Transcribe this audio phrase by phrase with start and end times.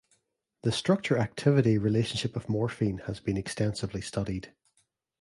[0.63, 4.51] The structure-activity relationship of morphine has been extensively studied.